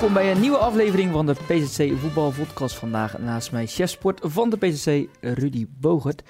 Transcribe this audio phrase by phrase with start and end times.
[0.00, 2.76] Welkom bij een nieuwe aflevering van de PZC Voetbal Podcast.
[2.76, 6.22] Vandaag naast mij chef sport van de PZC, Rudy Bogert.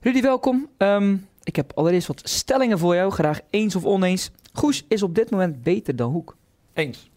[0.00, 0.68] Rudy, welkom.
[0.76, 4.30] Ehm, ik heb allereerst wat stellingen voor jou, graag eens of oneens.
[4.52, 6.36] Goes is op dit moment beter dan Hoek.
[6.72, 7.10] Eens.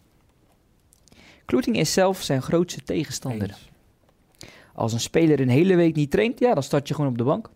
[1.44, 3.48] Kloeting is zelf zijn grootste tegenstander.
[3.48, 3.70] Eens.
[4.74, 7.24] Als een speler een hele week niet traint, ja, dan start je gewoon op de
[7.24, 7.50] bank.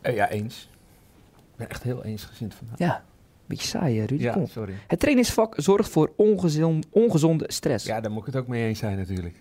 [0.00, 0.68] Eh, ja, eens.
[1.34, 2.78] Ik ben echt heel eensgezind vandaag.
[2.78, 3.04] Ja,
[3.56, 4.22] beetje saai, hè, Rudy.
[4.22, 4.50] Ja, Kom op.
[4.50, 4.74] sorry.
[4.86, 7.86] Het trainingsvak zorgt voor ongezon- ongezonde stress.
[7.86, 9.34] Ja, daar moet ik het ook mee eens zijn natuurlijk.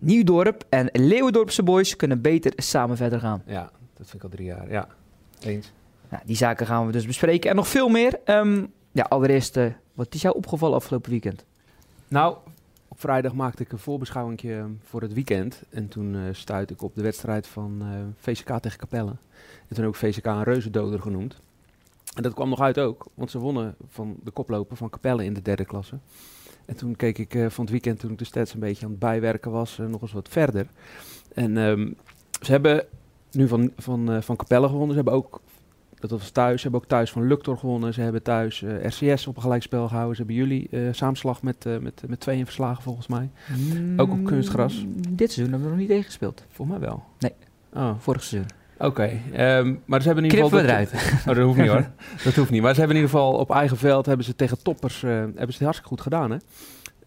[0.00, 3.42] Nieuwdorp en Leeuwendorpse boys kunnen beter samen verder gaan.
[3.46, 3.62] Ja,
[3.94, 4.70] dat vind ik al drie jaar.
[4.70, 4.88] Ja,
[5.40, 5.72] eens.
[6.10, 8.18] Nou, die zaken gaan we dus bespreken en nog veel meer.
[8.24, 11.44] Ehm, ja, allereerst, eh, wat is jou opgevallen afgelopen weekend?
[12.08, 12.36] Nou,
[12.88, 14.40] op vrijdag maakte ik een voorbeschouwing
[14.82, 15.62] voor het weekend.
[15.70, 19.16] En toen eh stuitte ik op de wedstrijd van eh, VCK tegen Capelle.
[19.68, 21.40] En toen ook VCK een reuzendoder genoemd.
[22.16, 25.34] En dat kwam nog uit ook, want ze wonnen van de koploper van Capelle in
[25.34, 25.98] de derde klasse.
[26.64, 28.90] En toen keek ik eh, van het weekend, toen ik de stats een beetje aan
[28.90, 30.66] het bijwerken was, eh, nog eens wat verder.
[31.34, 31.92] En ehm,
[32.40, 32.84] ze hebben
[33.30, 34.88] nu van, van, eh, van Capelle gewonnen.
[34.88, 35.40] Ze hebben ook,
[35.98, 37.94] dat was thuis, ze hebben ook thuis van Luctor gewonnen.
[37.94, 40.16] Ze hebben thuis RCS op een gelijkspel gehouden.
[40.16, 43.30] Ze hebben jullie samenslag met, met, met tweeën verslagen volgens mij.
[43.96, 44.84] Ook op kunstgras?
[44.84, 46.44] Mm, Dit seizoen hebben we nog niet tegen gespeeld.
[46.48, 47.04] Volgens mij wel.
[47.18, 47.32] Nee.
[47.72, 48.50] Oh, Vorig seizoen.
[48.78, 49.20] Oké.
[49.32, 50.60] Ehm, maar ze hebben in ieder geval...
[50.60, 50.92] we dat- eruit.
[51.28, 51.86] Oh, dat hoeft niet hoor.
[52.24, 52.62] Dat hoeft niet.
[52.62, 55.34] Maar ze hebben in ieder geval op eigen veld hebben ze tegen toppers eh, hebben
[55.34, 56.30] ze het hartstikke goed gedaan.
[56.30, 56.36] Hè?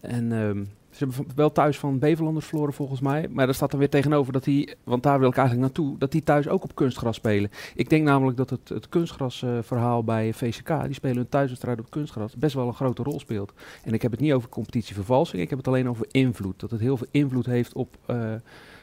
[0.00, 3.26] En ehm, ze hebben van- wel thuis van Beverlanders verloren volgens mij.
[3.30, 6.12] Maar daar staat dan weer tegenover dat die, want daar wil ik eigenlijk naartoe, dat
[6.12, 7.50] die thuis ook op kunstgras spelen.
[7.74, 11.90] Ik denk namelijk dat het, het kunstgrasverhaal verhaal bij VCK, die spelen hun thuiswedstrijd op
[11.90, 13.52] kunstgras, best wel een grote rol speelt.
[13.84, 16.60] En ik heb het niet over competitievervalsing, ik heb het alleen over invloed.
[16.60, 18.16] Dat het heel veel invloed heeft op, eh,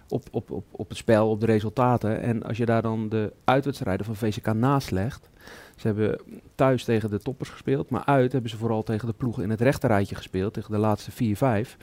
[0.09, 2.21] op, op, op, op het spel, op de resultaten.
[2.21, 5.29] En als je daar dan de uitwedstrijden van VCK naast legt.
[5.75, 6.21] Ze hebben
[6.55, 9.61] thuis tegen de toppers gespeeld, maar uit hebben ze vooral tegen de ploegen in het
[9.61, 11.35] rechterrijtje gespeeld, tegen de laatste
[11.65, 11.77] 4-5.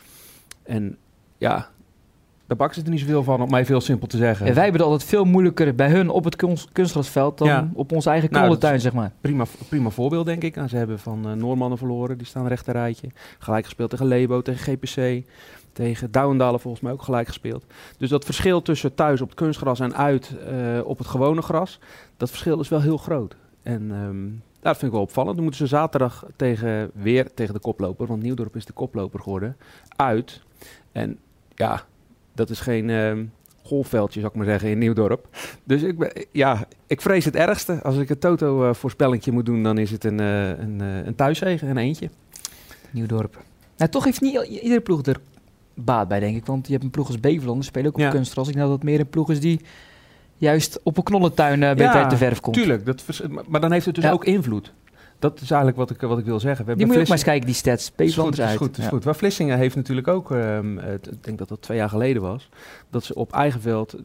[0.63, 0.99] En
[1.39, 1.71] ja,
[2.47, 4.47] daar bakken ze er niet zoveel van, om mij veel simpel te zeggen.
[4.47, 7.71] En wij hebben het altijd veel moeilijker bij hun op het kunst- kunstgrasveld dan Ja.
[7.75, 9.13] op onze eigen Nou, knollentuin, dat zeg maar.
[9.21, 10.55] Prima, prima voorbeeld, denk ik.
[10.57, 13.09] Nou, ze hebben van eh, Noormannen verloren, die staan rechterrijtje.
[13.39, 15.27] Gelijk gespeeld tegen Lebo, tegen GPC.
[15.73, 17.65] Tegen Douwendalen volgens mij ook gelijk gespeeld.
[17.99, 21.79] Dus dat verschil tussen thuis op het kunstgras en uit eh, op het gewone gras,
[22.17, 23.37] dat verschil is wel heel groot.
[23.63, 23.87] En
[24.63, 25.35] ja, dat vind ik wel opvallend.
[25.35, 29.57] Dan moeten ze zaterdag tegen, weer tegen de koploper, want Nieuwdorp is de koploper geworden,
[29.97, 30.43] uit.
[30.93, 31.19] En
[31.55, 31.83] ja,
[32.35, 33.25] dat is geen ehm,
[33.63, 35.29] golfveldje, zou ik maar zeggen, in Nieuwdorp.
[35.65, 37.83] Dus ik, ben, ja, ik vrees het ergste.
[37.83, 41.67] Als ik een toto-voorspellingje moet doen, dan is het een, eh, een, eh, een thuiszege,
[41.67, 42.11] een eentje.
[42.91, 43.43] Nieuwdorp.
[43.77, 45.21] Nou, toch heeft niet iedere ploeg er
[45.75, 46.47] baat bij, denk ik.
[46.47, 48.11] Want je hebt een ploeg als Beverland, die spelen ook op Ja.
[48.11, 48.49] kunstgras.
[48.49, 49.61] Ik denk dat het meer een ploeg is die
[50.37, 52.57] juist op een knollentuin eh beter Ja, uit de verf komt.
[52.57, 54.11] Tuurlijk, dat maar, maar dan heeft het dus Ja.
[54.11, 54.73] ook invloed.
[55.31, 56.65] Dat is eigenlijk wat ik, wat ik wil zeggen.
[56.67, 57.93] We Die moet je ook maar eens kijken, die stats.
[57.97, 58.57] Is goed, is is uit.
[58.57, 58.91] goed, is Ja.
[58.91, 59.05] goed.
[59.05, 62.49] Maar Vlissingen heeft natuurlijk ook, ehm, het- ik denk dat dat twee jaar geleden was,
[62.91, 63.97] dat ze op eigen veld,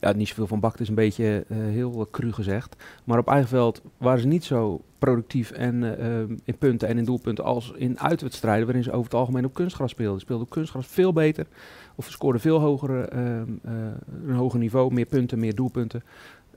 [0.00, 3.28] ja, niet zoveel van bakt is een beetje eh, heel eh, cru gezegd, maar op
[3.28, 7.44] eigen veld waren ze niet zo productief en, eh, ehm, in punten en in doelpunten
[7.44, 10.14] als in uitwedstrijden waarin ze over het algemeen op kunstgras speelden.
[10.18, 11.46] Ze speelden op kunstgras veel beter,
[11.94, 13.22] of ze scoorden veel hoger, ehm,
[13.64, 13.72] eh,
[14.26, 16.02] een hoger niveau, meer punten, meer doelpunten.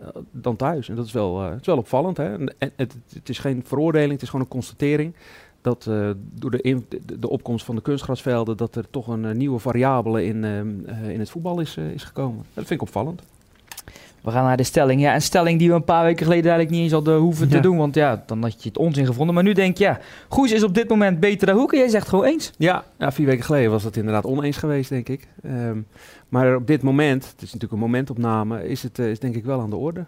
[0.03, 0.89] Eh, dan thuis.
[0.89, 2.17] En dat is wel, eh, het is wel opvallend.
[2.17, 2.33] Hè?
[2.33, 5.15] En, het, het is geen veroordeling, het is gewoon een constatering
[5.61, 6.85] dat eh, door de, in-
[7.19, 11.19] de, opkomst van de kunstgrasvelden, dat er toch een nieuwe variabele in, ehm, eh, in
[11.19, 12.37] het voetbal is, is gekomen.
[12.53, 13.21] Dat vind ik opvallend.
[14.23, 15.01] We gaan naar de stelling.
[15.01, 17.59] Ja, een stelling die we een paar weken geleden eigenlijk niet eens hadden hoeven te
[17.59, 17.77] doen.
[17.77, 19.35] Want ja, dan had je het onzin gevonden.
[19.35, 21.73] Maar nu denk je, ja, Goes is op dit moment beter dan Hoek.
[21.73, 22.51] En jij zegt gewoon eens.
[22.57, 25.27] Ja, ja, vier weken geleden was dat inderdaad oneens geweest, denk ik.
[25.43, 25.77] Ehm,
[26.29, 29.45] maar op dit moment, het is natuurlijk een momentopname, is het eh, is denk ik
[29.45, 30.05] wel aan de orde.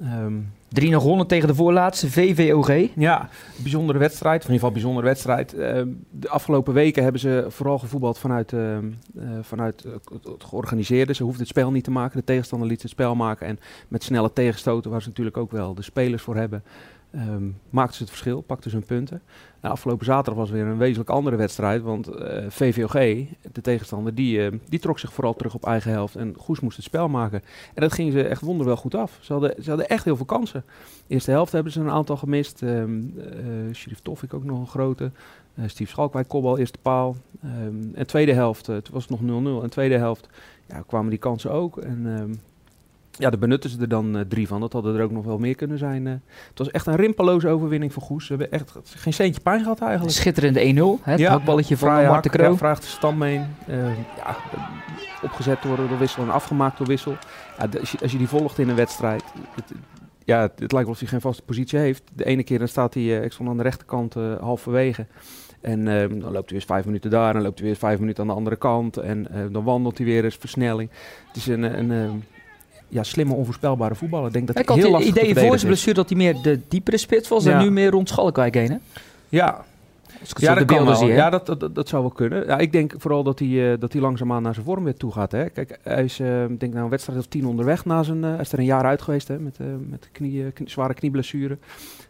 [0.00, 0.34] Ehm,
[0.68, 2.88] 3-0 gewonnen tegen de voorlaatste VVOG.
[2.94, 4.36] Ja, bijzondere wedstrijd.
[4.36, 5.54] In ieder geval bijzondere wedstrijd.
[5.54, 8.84] Ehm, de afgelopen weken hebben ze vooral gevoetbald vanuit, ehm,
[9.18, 9.92] eh, vanuit eh,
[10.32, 11.14] het georganiseerde.
[11.14, 12.18] Ze hoefden het spel niet te maken.
[12.18, 13.46] De tegenstander liet het spel maken.
[13.46, 16.62] En met snelle tegenstoten, waar ze natuurlijk ook wel de spelers voor hebben,
[17.16, 19.22] ehm maakten ze het verschil, pakten ze hun punten.
[19.60, 21.82] Nou, afgelopen zaterdag was weer een wezenlijk andere wedstrijd.
[21.82, 22.92] Want eh, VVOG,
[23.52, 26.16] de tegenstander, die, eh, die trok zich vooral terug op eigen helft.
[26.16, 27.42] En Goes moest het spel maken.
[27.74, 29.18] En dat ging ze echt wonderwel goed af.
[29.20, 30.64] Ze hadden, ze hadden echt heel veel kansen.
[31.06, 32.62] Eerste helft hebben ze een aantal gemist.
[32.62, 35.10] Ehm eh Toffik ook nog een grote.
[35.54, 37.16] Eh Steve Schalkwijk, kopbal, eerste paal.
[37.42, 39.62] Ehm, en tweede helft, het was nog 0-0.
[39.62, 40.28] En tweede helft
[40.68, 41.76] ja, kwamen die kansen ook.
[41.76, 42.06] En
[43.18, 44.60] ja, daar benutten ze er dan eh, drie van.
[44.60, 46.06] Dat hadden er ook nog wel meer kunnen zijn.
[46.06, 46.12] eh.
[46.48, 48.26] het was echt een rimpeloze overwinning voor Goes.
[48.26, 50.12] Ze hebben echt geen centje pijn gehad eigenlijk.
[50.16, 50.60] schitterende
[51.00, 51.02] 1-0.
[51.04, 52.50] hè, Het Ja, hakballetje van Vrij Marten hak, Kroo.
[52.52, 53.46] Ja, vraagt de Stammeen.
[53.66, 53.76] Eh,
[54.16, 54.36] ja,
[55.22, 57.16] opgezet door, door Wissel en afgemaakt door Wissel.
[57.58, 59.22] Ja, als, je, als je die volgt in een wedstrijd,
[59.54, 59.72] het-
[60.24, 62.02] ja, het, lijkt wel of hij geen vaste positie heeft.
[62.14, 65.06] De ene keer dan staat hij, uh, ik stond aan de rechterkant uh, halverwege.
[65.60, 68.22] En dan loopt hij weer vijf minuten daar en dan loopt hij weer vijf minuten
[68.22, 68.96] aan de andere kant.
[68.96, 70.90] En dan wandelt hij weer eens versnelling.
[71.26, 72.24] Het is een, een, een
[72.88, 74.26] ja, slimme, onvoorspelbare voetballer.
[74.26, 76.36] Ik denk dat ik hij had heel het idee voor zijn blessure dat hij meer
[76.42, 78.70] de diepere spits was en nu meer rond Schalkwijk heen.
[78.70, 78.76] Hè?
[79.28, 79.64] Ja,
[80.34, 81.06] ja, dat kan wel.
[81.06, 82.46] ja, dat, dat, dat zou wel kunnen.
[82.46, 85.12] Ja, ik denk vooral dat hij, uh, dat hij langzaamaan naar zijn vorm weer toe
[85.12, 85.32] gaat.
[85.32, 85.48] Hè.
[85.48, 86.26] Kijk, hij is uh,
[86.58, 88.22] denk nou een wedstrijd of tien onderweg na zijn...
[88.22, 89.58] Uh, hij is er een jaar uit geweest hè, met,
[89.88, 91.58] met knie, knie, zware knieblessure.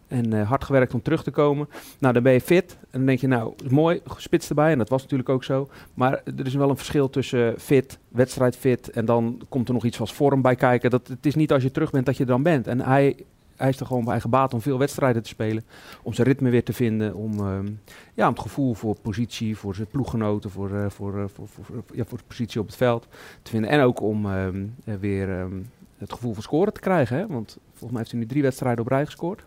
[0.09, 1.69] En hard gewerkt om terug te komen.
[1.99, 2.77] Nou, dan ben je fit.
[2.81, 4.73] En dan denk je, nou, mooi, spits erbij.
[4.73, 5.69] En dat was natuurlijk ook zo.
[5.95, 8.91] Maar er is wel een verschil tussen fit, wedstrijd fit...
[8.91, 10.91] en dan komt er nog iets als vorm bij kijken.
[10.91, 12.67] Dat, het is niet als je terug bent dat je er dan bent.
[12.67, 13.17] En hij
[13.57, 15.65] hij is er gewoon bij eigen baat om veel wedstrijden te spelen.
[16.03, 17.15] Om zijn ritme weer te vinden.
[17.15, 17.81] Om, um,
[18.15, 22.25] ja, het gevoel voor positie, voor zijn ploeggenoten, voor, uh, voor, voor, ja, voor de
[22.27, 23.09] positie op het veld
[23.43, 23.71] te vinden.
[23.71, 25.67] En ook om um, weer um,
[25.99, 27.17] het gevoel van scoren te krijgen.
[27.17, 27.27] Hè?
[27.27, 29.45] Want volgens mij heeft hij nu drie wedstrijden op rij gescoord.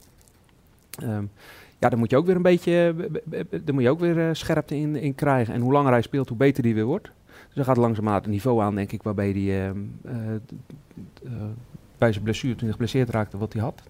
[1.80, 2.96] ja, dan moet je ook weer een beetje,
[3.64, 5.54] dan moet je ook weer scherpte in, in krijgen.
[5.54, 7.12] En hoe langer hij speelt, hoe beter hij weer wordt.
[7.26, 9.74] Dus hij gaat langzaamaan het niveau aan, denk ik, waarbij hij
[12.00, 13.82] bij zijn blessure, toen hij geblesseerd raakte, wat hij had.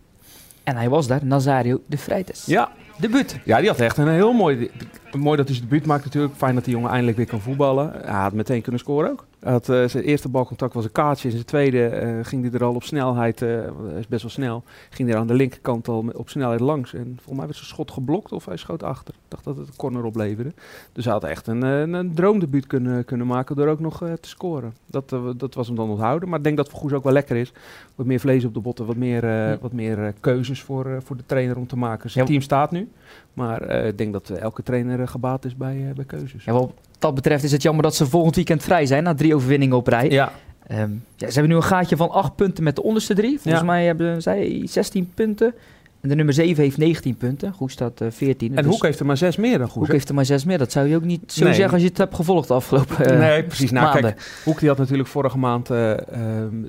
[0.63, 2.45] En hij was daar, Nazario de Freitas.
[2.45, 2.71] Ja.
[2.99, 3.39] Debuut.
[3.45, 4.71] Ja, die had echt een heel mooi...
[5.17, 6.33] Mooi dat hij zijn debuut maakt natuurlijk.
[6.35, 7.91] Fijn dat die jongen eindelijk weer kan voetballen.
[7.91, 9.25] Hij had meteen kunnen scoren ook.
[9.39, 11.27] Had, uh, zijn eerste balcontact was een kaartje.
[11.27, 13.57] In zijn tweede uh, ging hij er al op snelheid, uh,
[13.97, 16.93] is best wel snel, ging hij aan de linkerkant al op snelheid langs.
[16.93, 19.13] En volgens mij werd zijn schot geblokt of hij schoot achter.
[19.13, 20.53] Ik dacht dat het een corner opleverde.
[20.93, 24.29] Dus hij had echt een, een, een droomdebuut kunnen, kunnen maken door ook nog te
[24.29, 24.73] scoren.
[24.85, 26.29] Dat, dat was hem dan onthouden.
[26.29, 27.53] Maar ik denk dat voor Goes ook wel lekker is.
[27.95, 29.57] Wat meer vlees op de botten, wat meer, ja.
[29.61, 32.09] wat meer keuzes voor, voor de trainer om te maken.
[32.09, 32.29] Zijn ja.
[32.29, 32.88] team staat nu.
[33.33, 36.43] Maar ik denk dat elke trainer gebaat is bij, bij keuzes.
[36.43, 39.35] Ja, wel dat betreft is het jammer dat ze volgend weekend vrij zijn na drie
[39.35, 40.09] overwinningen op rij.
[40.09, 40.31] Ja.
[40.71, 43.39] Um, ja ze hebben nu een gaatje van acht punten met de onderste drie.
[43.39, 45.53] Volgens mij hebben zij 16 punten.
[46.01, 47.53] En de nummer 7 heeft 19 punten.
[47.53, 48.49] Goed staat uh, 14.
[48.49, 49.81] En dus Hoek heeft er maar 6 meer dan Goed.
[49.81, 50.57] Hoek heeft er maar 6 meer.
[50.57, 51.53] Dat zou je ook niet zo nee.
[51.53, 53.71] zeggen als je het hebt gevolgd de afgelopen uh, Nee, precies.
[53.71, 54.13] Nou, maanden.
[54.13, 55.77] kijk, Hoek die had natuurlijk vorige maand uh,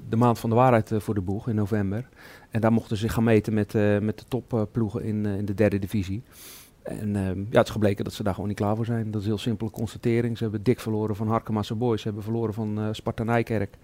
[0.08, 2.04] de maand van de waarheid voor de boeg in november.
[2.50, 5.78] En daar mochten ze zich gaan meten met, met de topploegen in, in de derde
[5.78, 6.22] divisie.
[6.82, 9.10] En uh, ja, het is gebleken dat ze daar gewoon niet klaar voor zijn.
[9.10, 10.36] Dat is een heel simpele constatering.
[10.36, 12.00] Ze hebben dik verloren van Harkemasse Boys.
[12.00, 13.76] Ze hebben verloren van uh, Sparta Nijkerk.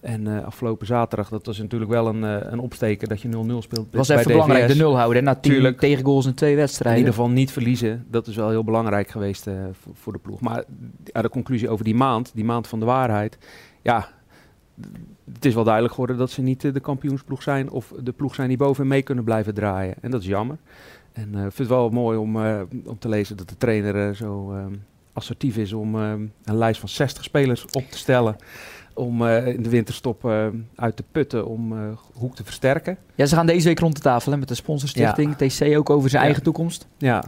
[0.00, 2.22] En uh, afgelopen zaterdag, dat was natuurlijk wel een,
[2.52, 3.86] een opsteken dat je 0-0 speelt.
[3.90, 4.32] was even DVS.
[4.32, 5.24] belangrijk, de nul houden.
[5.24, 7.00] Na tien tegengoals in twee wedstrijden.
[7.00, 8.06] In ieder geval niet verliezen.
[8.10, 9.42] Dat is wel heel belangrijk geweest
[9.72, 10.40] voor, voor, de ploeg.
[10.40, 10.64] Maar
[11.12, 13.38] de conclusie over die maand, die maand van de waarheid.
[13.82, 14.08] Ja,
[15.32, 17.70] het is wel duidelijk geworden dat ze niet de kampioensploeg zijn.
[17.70, 19.94] Of de ploeg zijn die boven mee kunnen blijven draaien.
[20.00, 20.56] En dat is jammer.
[21.12, 24.16] En ik uh, vind het wel mooi om, uh, om te lezen dat de trainer
[24.16, 24.54] zo
[25.12, 28.36] assertief is om een lijst van 60 spelers op te stellen.
[28.94, 30.24] Om in de winterstop
[30.74, 31.74] uit te putten om
[32.12, 32.98] Hoek te versterken.
[33.14, 35.34] Ja, ze gaan deze week rond de tafel hè, met de sponsorstichting.
[35.38, 35.46] Ja.
[35.46, 36.26] TC ook over zijn ja.
[36.26, 36.88] eigen toekomst.
[36.98, 37.24] Ja,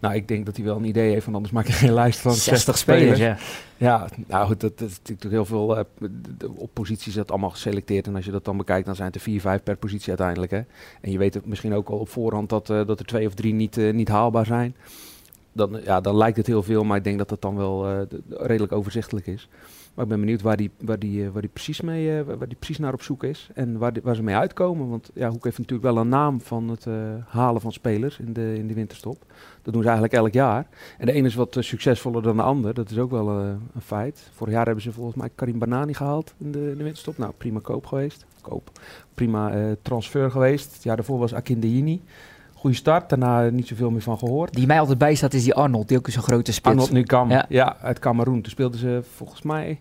[0.00, 2.20] nou ik denk dat hij wel een idee heeft, want anders maak je geen lijst
[2.20, 3.18] van 60, 60 spelers.
[3.18, 3.36] Ja.
[3.76, 5.78] ja, nou goed, dat, dat is natuurlijk heel veel.
[5.78, 5.84] Uh,
[6.56, 8.06] op posities dat allemaal geselecteerd.
[8.06, 10.50] En als je dat dan bekijkt, dan zijn het er vier, vijf per positie uiteindelijk.
[10.50, 10.62] Hè.
[11.00, 13.34] En je weet het misschien ook al op voorhand dat, uh, dat er twee of
[13.34, 14.74] drie niet, uh, niet haalbaar zijn.
[15.52, 18.72] Dan, ja, dan lijkt het heel veel, maar ik denk dat het dan wel redelijk
[18.72, 19.48] overzichtelijk is.
[19.94, 22.78] Maar ik ben benieuwd waar die, waar die, waar die, precies, mee, waar die precies
[22.78, 23.48] naar op zoek is.
[23.54, 24.88] En waar, waar ze mee uitkomen.
[24.88, 26.86] Want ja, Hoek heeft natuurlijk wel een naam van het
[27.26, 29.24] halen van spelers in de, in de winterstop.
[29.62, 30.66] Dat doen ze eigenlijk elk jaar.
[30.98, 32.74] En de ene is wat succesvoller dan de ander.
[32.74, 34.30] Dat is ook wel een feit.
[34.32, 37.18] Vorig jaar hebben ze volgens mij Karim Banani gehaald in de, in de winterstop.
[37.18, 38.26] Nou, prima koop geweest.
[38.40, 38.70] Koop.
[39.14, 40.72] Prima transfer geweest.
[40.72, 42.02] Het jaar daarvoor was Akindeyini.
[42.60, 44.54] Goede start, daarna niet zoveel meer van gehoord.
[44.54, 46.68] Die mij altijd bijstaat is die Arnold, die ook zo'n grote spits.
[46.68, 47.46] Arnold nu kan, ja.
[47.48, 48.42] ja, uit Cameroen.
[48.42, 49.80] Toen speelden ze volgens mij,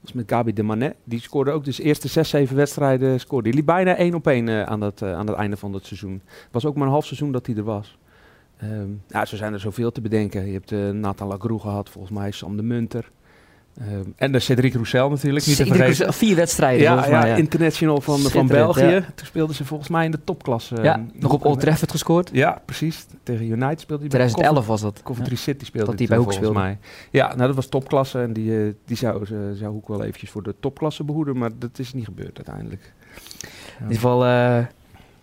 [0.00, 0.94] was met Gabi de Manet.
[1.04, 3.20] Die scoorde ook dus de eerste zes, zeven wedstrijden.
[3.20, 3.44] Scoorde.
[3.44, 6.22] Die liep bijna één op één aan, dat, aan het einde van het seizoen.
[6.24, 7.98] Het was ook maar een half seizoen dat hij er was.
[8.62, 10.46] Um, ja, zo zijn er zoveel te bedenken.
[10.46, 13.10] Je hebt uh, Nathan Lagrou gehad, volgens mij Sam de Munter.
[13.80, 16.14] Um, en de Cedric Roussel natuurlijk, niet Cedric te vergeten.
[16.14, 18.84] Vier wedstrijden ja, mij, ja, ja, international van, van België.
[18.84, 19.00] Ja.
[19.14, 20.76] Toen speelden ze volgens mij in de topklasse.
[20.82, 22.30] Ja, nog op Old Trafford gescoord.
[22.32, 23.06] Ja, precies.
[23.22, 24.10] Tegen United speelde hij.
[24.10, 25.02] 2011 was dat.
[25.02, 26.78] Coventry City speelde dat hij bij Hoek volgens mij.
[27.10, 30.30] Ja, nou dat was topklasse en die, uh, die zou, uh, zou Hoek wel eventjes
[30.30, 32.92] voor de topklasse behoeden, maar dat is niet gebeurd uiteindelijk.
[33.78, 34.26] In ieder geval...
[34.26, 34.58] Uh,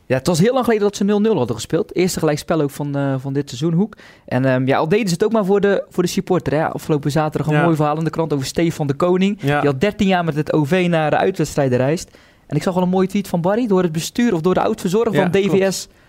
[0.05, 1.95] ja, het was heel lang geleden dat ze 0-0 hadden gespeeld.
[1.95, 3.97] Eerste gelijkspel ook van, uh, van dit seizoen, Hoek.
[4.25, 6.53] En um, ja, al deden ze het ook maar voor de, voor de supporter.
[6.53, 6.67] Hè.
[6.67, 7.63] Afgelopen zaterdag een ja.
[7.63, 9.37] mooi verhaal in de krant over Stefan de Koning.
[9.41, 9.59] Ja.
[9.59, 12.17] Die al 13 jaar met het OV naar de uitwedstrijden reist.
[12.47, 14.61] En ik zag al een mooie tweet van Barry door het bestuur of door de
[14.61, 15.87] oud-verzorger ja, van DVS.
[15.87, 16.03] Klopt.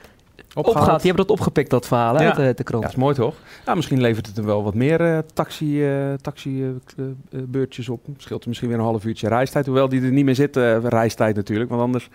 [0.65, 1.01] Opgaat.
[1.03, 2.37] Die hebben dat opgepikt, dat verhaal Ja.
[2.37, 2.83] uit de, krant.
[2.83, 3.35] Ja, is mooi toch?
[3.67, 6.65] Ja, misschien levert het hem wel wat meer eh taxi, eh taxi
[6.97, 7.05] eh,
[7.47, 8.01] beurtjes op.
[8.17, 9.67] Scheelt er misschien weer een half uurtje reistijd.
[9.67, 11.71] Hoewel die er niet meer zit, reistijd natuurlijk.
[11.71, 12.09] Want anders,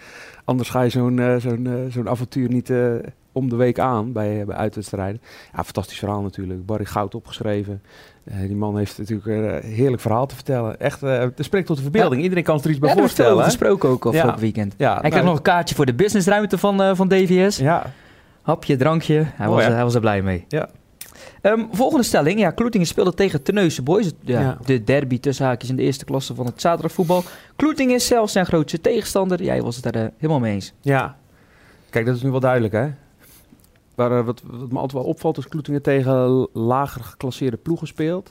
[0.46, 2.74] anders ga je zo'n zo'n zo'n avontuur niet
[3.34, 5.22] om de week aan bij, bij uitwedstrijden.
[5.56, 6.66] Ja, fantastisch verhaal natuurlijk.
[6.66, 7.82] Barry Goud opgeschreven.
[8.24, 10.80] Die man heeft natuurlijk een heerlijk verhaal te vertellen.
[10.80, 12.22] Echt, eh het spreekt tot de verbeelding.
[12.22, 13.38] Iedereen kan zich er iets bij over voorstellen.
[13.38, 13.44] hè?
[13.44, 14.40] gesproken ook afgelopen Ja.
[14.40, 14.74] weekend.
[14.78, 17.58] Ja, Hij nou, nog een kaartje voor de businessruimte van, van DVS.
[17.58, 17.92] Ja,
[18.42, 19.24] Hapje, drankje.
[19.26, 20.46] Hij, Mooi, was, hij was er blij mee.
[20.48, 20.70] Ja.
[21.42, 22.40] Ehm, volgende stelling.
[22.40, 24.12] Ja, Kloetingen speelde tegen Terneuzen Boys.
[24.22, 24.58] Ja, Ja.
[24.66, 27.24] De derby tussen haakjes in de eerste klasse van het zaterdagvoetbal.
[27.56, 29.44] Kloetingen is zelfs zijn grootste tegenstander.
[29.44, 30.74] Jij was het daar eh, helemaal mee eens.
[30.82, 31.18] Ja,
[31.90, 32.90] kijk, dat is nu wel duidelijk, hè?
[33.96, 38.30] Waar, eh, wat, wat me altijd wel opvalt, is Kloetingen tegen lager geclasseerde ploegen speelt.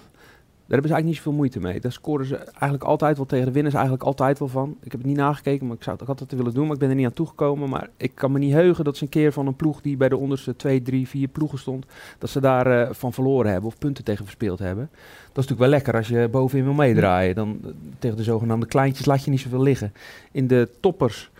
[0.70, 1.80] Daar hebben ze eigenlijk niet zoveel moeite mee.
[1.80, 3.46] Daar scoren ze eigenlijk altijd wel tegen.
[3.46, 4.76] de winnen ze eigenlijk altijd wel van.
[4.82, 6.78] Ik heb het niet nagekeken, maar ik, zou, ik had het willen doen, maar ik
[6.78, 7.68] ben er niet aan toegekomen.
[7.68, 10.08] Maar ik kan me niet heugen dat ze een keer van een ploeg die bij
[10.08, 11.86] de onderste twee, drie, vier ploegen stond,
[12.18, 14.88] dat ze daar eh, van verloren hebben of punten tegen verspeeld hebben.
[14.92, 17.34] Dat is natuurlijk wel lekker als je bovenin wil meedraaien.
[17.34, 19.92] Dan eh, tegen de zogenaamde kleintjes laat je niet zoveel liggen.
[20.32, 21.30] In de toppers,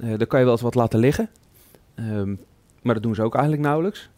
[0.00, 1.28] eh daar kan je wel eens wat laten liggen.
[1.94, 2.34] Ehm,
[2.82, 4.08] maar dat doen ze ook eigenlijk nauwelijks.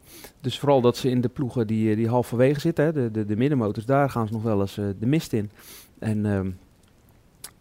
[0.41, 3.25] Dus vooral dat ze in de ploegen die, eh, die halverwege zitten, hè, de, de,
[3.25, 5.51] de middenmotors, daar gaan ze nog wel eens eh, de mist in.
[5.99, 6.51] En ehm,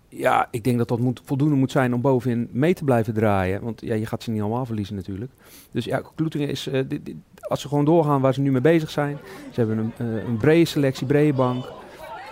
[0.10, 3.62] ja, ik denk dat dat moet, voldoende moet zijn om bovenin mee te blijven draaien.
[3.64, 5.32] Want ja, je gaat ze niet allemaal verliezen natuurlijk.
[5.72, 8.90] Dus ja, Kloetingen is, eh, dit- als ze gewoon doorgaan waar ze nu mee bezig
[8.90, 9.18] zijn.
[9.52, 11.66] Ze hebben een, een brede selectie, brede bank.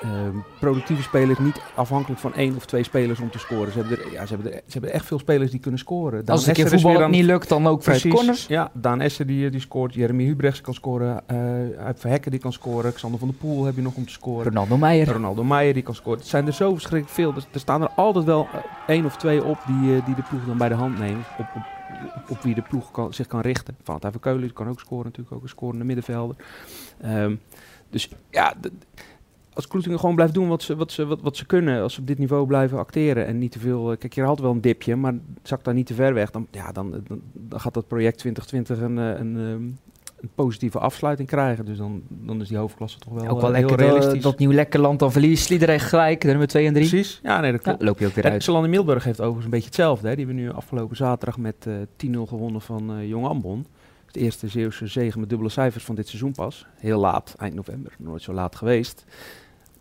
[0.01, 3.71] Ehm, productieve spelers, niet afhankelijk van één of twee spelers om te scoren.
[3.71, 6.25] Ze hebben er, ja, ze hebben er, ze hebben echt veel spelers die kunnen scoren.
[6.25, 8.13] Daan Als het keer voetbal niet lukt, dan ook Precies.
[8.13, 8.47] corners.
[8.47, 9.93] Ja, Daan Esser die, die scoort.
[9.93, 11.23] Jeremy Hubrechts kan scoren.
[11.27, 12.93] eh uit Verhekken die kan scoren.
[12.93, 14.43] Xander van der Poel heb je nog om te scoren.
[14.45, 15.07] Ronaldo Meijer.
[15.11, 16.19] Ronaldo Meijer die kan scoren.
[16.19, 17.33] Het zijn er zo verschrikkelijk veel.
[17.33, 20.23] Dus er staan er altijd wel eh, één of twee op die, eh, die de
[20.29, 21.25] ploeg dan bij de hand neemt.
[21.37, 21.47] Op,
[22.29, 23.75] op, wie de ploeg kan, zich kan richten.
[23.83, 25.35] Van het Keulen kan ook scoren natuurlijk.
[25.35, 26.35] Ook een scorende middenvelder.
[27.01, 27.35] Ehm,
[27.89, 28.53] dus ja,
[29.57, 31.81] als Kloetingen gewoon blijft doen wat ze, wat, ze, wat, wat ze kunnen.
[31.81, 33.25] Als ze op dit niveau blijven acteren.
[33.25, 33.91] En niet te veel...
[33.91, 34.95] eh, Kijk, je had wel een dipje.
[34.95, 36.31] Maar zakt daar niet te ver weg.
[36.31, 39.61] Dan, ja, dan, dan, dan gaat dat project 2020 een, eh, een, ehm,
[40.21, 41.65] een positieve afsluiting krijgen.
[41.65, 44.23] Dus dan, dan is die hoofdklasse toch wel, Ook wel eh, heel lekker dat, realistisch.
[44.23, 45.45] dat nieuw lekker land dan verliest.
[45.45, 46.89] Sliedrecht gelijk, de nummer 2 en 3.
[46.89, 47.19] Precies.
[47.23, 47.83] Ja, nee, dat Ja, klopt.
[47.83, 48.67] loop je ook weer En uit.
[48.69, 50.07] Milburg heeft overigens een beetje hetzelfde.
[50.07, 50.15] Hè.
[50.15, 53.65] Die hebben nu afgelopen zaterdag met eh 10-0 gewonnen van eh Jong Ambon.
[54.05, 56.65] Het eerste Zeeuwse zegen met dubbele cijfers van dit seizoen pas.
[56.75, 57.91] Heel laat, eind november.
[57.97, 59.05] Nooit zo laat geweest.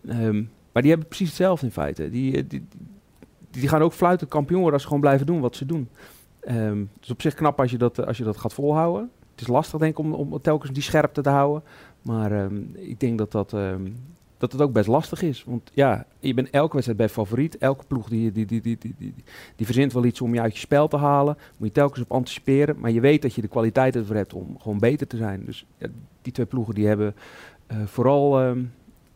[0.08, 2.10] Ehm, maar die hebben precies hetzelfde in feite.
[2.10, 2.86] Die, eh, die, die,
[3.50, 5.88] die gaan ook fluiten kampioen worden als ze gewoon blijven doen wat ze doen.
[6.40, 9.10] Ehm dus op zich knap als je dat, eh, als je dat gaat volhouden.
[9.30, 11.62] Het is lastig denk ik om, om telkens die scherpte te houden.
[12.02, 13.90] Maar ehm, ik denk dat dat, ehm,
[14.38, 15.44] dat het ook best lastig is.
[15.44, 17.58] Want ja, je bent elke wedstrijd bij favoriet.
[17.58, 19.14] Elke ploeg die, die, die, die, die, die,
[19.56, 21.36] die verzint wel iets om je uit je spel te halen.
[21.56, 22.80] Moet je telkens op anticiperen.
[22.80, 25.44] Maar je weet dat je de kwaliteit ervoor hebt om gewoon beter te zijn.
[25.44, 25.66] Dus
[26.22, 27.14] die twee ploegen die hebben
[27.66, 28.54] eh, vooral...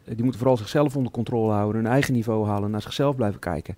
[0.04, 1.82] die moeten vooral zichzelf onder controle houden.
[1.82, 2.70] Hun eigen niveau halen.
[2.70, 3.76] Naar zichzelf blijven kijken.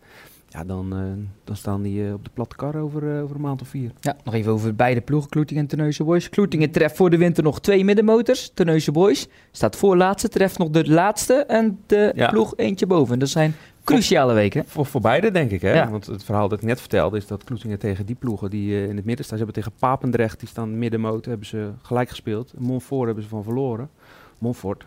[0.49, 0.99] Ja, dan, eh,
[1.45, 3.91] dan staan die eh, op de platte kar over, eh, over een maand of vier.
[4.01, 6.29] Ja, nog even over beide ploegen, Kloetingen en Terneuzen Boys.
[6.29, 8.51] Kloetingen treft voor de winter nog twee middenmotors.
[8.55, 12.31] Terneuzen Boys staat voorlaatste, treft nog de laatste en de Ja.
[12.31, 13.19] ploeg eentje boven.
[13.19, 14.65] Dat zijn cruciale weken.
[14.67, 15.61] Voor, voor beide, denk ik.
[15.61, 15.73] Hè?
[15.73, 15.91] Ja.
[15.91, 18.89] Want het verhaal dat ik net vertelde is dat Kloetingen tegen die ploegen die eh,
[18.89, 19.39] in het midden staan.
[19.39, 22.53] Ze hebben tegen Papendrecht, die staan middenmoot, hebben ze gelijk gespeeld.
[22.59, 23.91] Montfort hebben ze van verloren.
[24.39, 24.85] Montfort,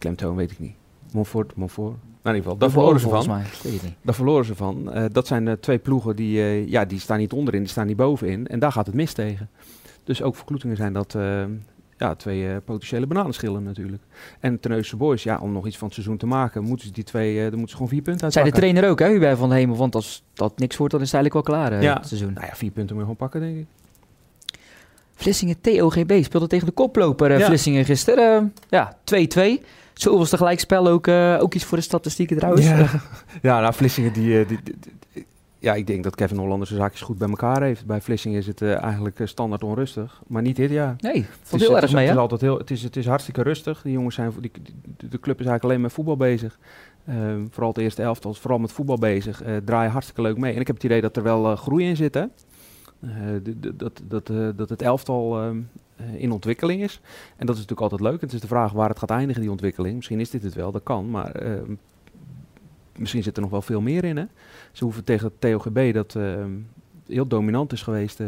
[0.00, 0.74] klemtoon weet ik niet.
[1.12, 1.96] Montfort, Montfort.
[2.22, 3.26] Nou, in ieder geval, daar verloren ze van.
[3.26, 3.42] mij.
[4.02, 4.92] Daar verloren ze van.
[4.92, 7.86] Eh, dat zijn eh, twee ploegen die, eh, ja, die staan niet onderin, die staan
[7.86, 8.46] niet bovenin.
[8.46, 9.50] En daar gaat het mis tegen.
[10.04, 11.16] Dus ook voor Kloetingen zijn dat
[11.96, 14.02] ja, twee potentiële bananenschillen natuurlijk.
[14.40, 17.04] En Terneuzen Boys, ja, om nog iets van het seizoen te maken, moeten ze die
[17.04, 18.60] twee, dan moeten ze gewoon vier punten Zei de uitpakken.
[18.70, 19.76] trainer ook, hè, Hubert van de Hemel.
[19.76, 21.94] Want als dat niks wordt, dan is het eigenlijk wel klaar, Ja.
[21.94, 22.32] het seizoen.
[22.32, 23.66] Nou ja, vier punten moet je gewoon pakken, denk ik.
[25.14, 27.46] Vlissingen TOGB speelde tegen de koploper Ja.
[27.46, 28.54] Vlissingen gisteren.
[28.68, 29.62] Ja, 2-2.
[30.00, 32.66] Zo was de gelijkspel ook, eh, ook iets voor de statistieken trouwens.
[32.66, 32.86] Ja,
[33.42, 34.76] ja nou, Vlissingen, die, eh, die, die-
[35.12, 35.26] die-
[35.58, 37.86] ja, ik denk dat Kevin Hollander zijn zaakjes goed bij elkaar heeft.
[37.86, 40.94] Bij Vlissingen is het eh, eigenlijk standaard onrustig, maar niet dit jaar.
[40.98, 42.96] Nee, Het valt is, heel het erg mee, het is altijd heel, het is, het
[42.96, 43.82] is hartstikke rustig.
[43.82, 46.58] Die jongens zijn, die, die- de club is eigenlijk alleen met voetbal bezig.
[47.50, 49.42] Vooral het eerste elftal is vooral met voetbal bezig.
[49.64, 50.54] Draaien hartstikke leuk mee.
[50.54, 52.24] En ik heb het idee dat er wel groei in zit, hè.
[53.42, 55.62] De- de- dat, dat, dat het elftal ehm, eh,
[56.16, 57.00] in ontwikkeling is.
[57.36, 58.20] En dat is natuurlijk altijd leuk.
[58.20, 59.94] Het is de vraag waar het gaat eindigen, die ontwikkeling.
[59.96, 61.10] Misschien is dit het wel, dat kan.
[61.10, 61.74] Maar ehm,
[62.96, 64.24] misschien zit er nog wel veel meer in, hè.
[64.72, 66.50] Ze hoeven tegen het TOGB, dat ehm,
[67.06, 68.26] heel dominant is geweest eh,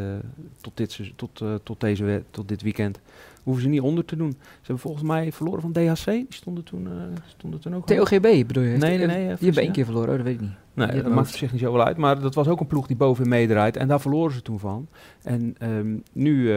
[0.61, 3.01] tot, dit, seizoen- tot, eh, tot, deze, tot dit weekend,
[3.43, 4.31] hoeven ze niet onder te doen.
[4.31, 6.05] Ze hebben volgens mij verloren van DHC.
[6.05, 6.93] Die stonden toen, eh,
[7.27, 7.87] stonden toen ook...
[7.87, 8.77] TOGB bedoel je?
[8.77, 9.07] Nee, nee, nee.
[9.07, 9.63] eh, hebben Vlissingen.
[9.63, 10.51] één keer verloren, oh, dat weet ik niet.
[10.75, 11.97] Nee, dat maakt op zich niet zoveel uit.
[11.97, 13.77] Maar dat was ook een ploeg die bovenin meedraait.
[13.77, 14.87] En daar verloren ze toen van.
[15.23, 16.51] En ehm, nu,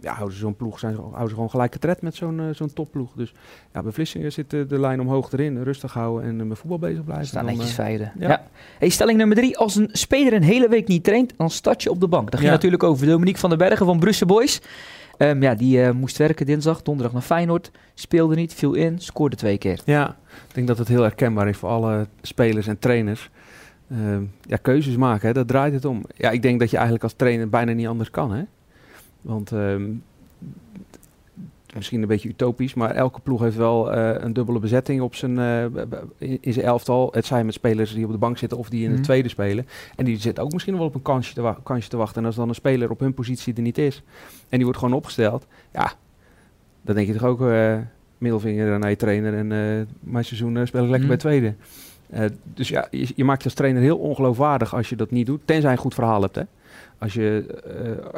[0.00, 2.46] ja, houden ze zo'n ploeg, zijn, ze- houden ze gewoon gelijke tred met zo'n eh,
[2.52, 3.12] zo'n topploeg.
[3.12, 3.34] Dus
[3.72, 6.78] ja, bij Vlissingen zit de, de lijn omhoog erin, rustig houden en eh, met voetbal
[6.78, 7.26] bezig blijven.
[7.26, 8.10] Staan Dan, netjes eh, vijfde.
[8.18, 8.28] Ja.
[8.28, 8.42] ja.
[8.78, 9.58] Hey, stelling nummer drie.
[9.58, 12.24] Als een speler een hele week niet traint, dan start je op de bank.
[12.24, 12.54] Dat ging Ja.
[12.54, 14.60] natuurlijk over Dominique van den Bergen van Brussel Boys.
[15.16, 17.70] Ehm, ja, die eh, moest werken dinsdag, donderdag naar Feyenoord.
[17.94, 19.80] Speelde niet, viel in, scoorde twee keer.
[19.84, 20.16] Ja,
[20.48, 23.30] ik denk dat het heel herkenbaar is voor alle spelers en trainers.
[23.90, 26.02] Ehm, ja, keuzes maken, hè, daar draait het om.
[26.16, 28.32] Ja, ik denk dat je eigenlijk als trainer bijna niet anders kan.
[28.32, 28.42] Hè?
[29.26, 29.90] Want ehm,
[31.74, 35.38] misschien een beetje utopisch, maar elke ploeg heeft wel eh, een dubbele bezetting op zijn,
[35.38, 35.64] eh,
[36.40, 37.08] in zijn elftal.
[37.12, 38.96] Het zijn met spelers die op de bank zitten of die in Mhm.
[38.96, 39.66] de tweede spelen.
[39.96, 42.20] En die zitten ook misschien wel op een kansje te, wa- kansje te wachten.
[42.20, 44.02] En als dan een speler op hun positie er niet is
[44.48, 45.92] en die wordt gewoon opgesteld, ja,
[46.82, 47.76] dan denk je toch ook eh,
[48.18, 49.46] middelvinger naar je trainer en
[50.00, 51.06] mijn seizoen speel ik lekker Mhm.
[51.08, 51.54] bij tweede.
[52.54, 55.40] Dus ja, je, je maakt je als trainer heel ongeloofwaardig als je dat niet doet,
[55.44, 56.34] tenzij je een goed verhaal hebt.
[56.34, 56.42] Hè?
[56.98, 57.46] Als, je,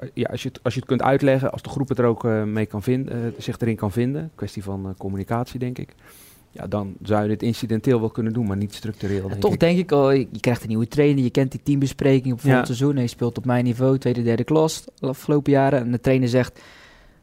[0.03, 2.05] eh, ja, als, je het, als je het kunt uitleggen, als de groep het er
[2.05, 5.95] ook eh, mee kan vinden, eh, zich erin kan vinden, kwestie van communicatie denk ik.
[6.51, 9.23] Ja, dan zou je dit incidenteel wel kunnen doen, maar niet structureel.
[9.23, 9.61] Ja, denk toch ik.
[9.61, 12.75] denk ik, oh, je krijgt een nieuwe trainer, je kent die teambespreking op volgend Ja.
[12.75, 12.97] seizoen.
[12.97, 15.81] Hij speelt op mijn niveau, tweede, derde klas, de afgelopen jaren.
[15.81, 16.61] En de trainer zegt,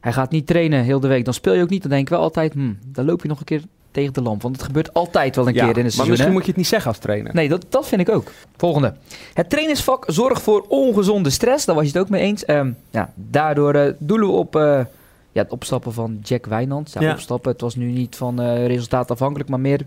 [0.00, 1.24] hij gaat niet trainen heel de week.
[1.24, 3.38] Dan speel je ook niet, dan denk ik wel altijd, hmm, dan loop je nog
[3.38, 3.62] een keer
[3.96, 4.42] tegen de lamp.
[4.42, 6.08] Want het gebeurt altijd wel een Ja, keer in een maar seizoen.
[6.10, 6.36] misschien hè?
[6.36, 7.34] moet je het niet zeggen als trainer.
[7.34, 8.32] Nee, dat, dat vind ik ook.
[8.56, 8.94] Volgende.
[9.34, 11.64] Het trainersvak zorgt voor ongezonde stress.
[11.64, 12.44] Daar was je het ook mee eens.
[12.44, 14.62] Ehm, ja, daardoor eh, doelen we op eh,
[15.32, 16.92] ja, het opstappen van Jack Wijnand.
[16.92, 17.12] Ja, Ja.
[17.12, 17.52] opstappen.
[17.52, 19.80] Het was nu niet van eh resultaat afhankelijk, maar meer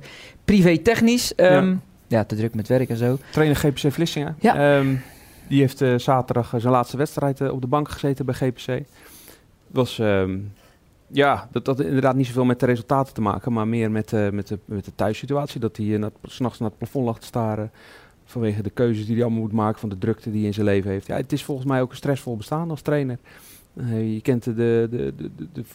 [0.46, 1.36] privé-technisch.
[1.36, 1.76] Ehm, ja.
[2.08, 2.24] Ja.
[2.24, 3.18] te druk met werk en zo.
[3.32, 4.36] Trainer GPC Vlissingen.
[4.40, 4.78] Ja.
[4.78, 4.96] Ehm,
[5.48, 8.84] die heeft zaterdag zijn laatste wedstrijd op de bank gezeten bij GPC.
[9.68, 10.02] Was,
[11.12, 14.30] ja, dat had inderdaad niet zoveel met de resultaten te maken, maar meer met, eh,
[14.30, 15.60] met, de, met de thuissituatie.
[15.60, 17.72] Dat hij uh, s'nachts naar het plafond lag te staren
[18.26, 20.66] vanwege de keuzes die hij allemaal moet maken, van de drukte die hij in zijn
[20.66, 21.08] leven heeft.
[21.08, 23.18] Ja, het is volgens mij ook een stressvol bestaan als trainer.
[23.88, 25.30] Je kent de, de, de,